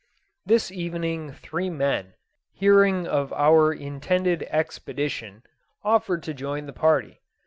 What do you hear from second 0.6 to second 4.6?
evening three men, hearing of our intended